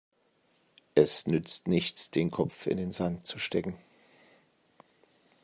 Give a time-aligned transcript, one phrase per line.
[0.95, 3.77] Es nützt nichts, den Kopf in den Sand zu stecken.